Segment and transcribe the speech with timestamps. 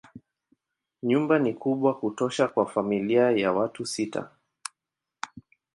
[1.03, 4.29] Nyumba ni kubwa kutosha kwa familia ya watu sita.